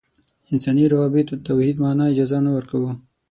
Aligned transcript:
انساني 0.53 0.83
روابطو 0.93 1.35
توحید 1.47 1.75
معنا 1.83 2.03
اجازه 2.11 2.37
نه 2.45 2.51
ورکوو. 2.57 2.89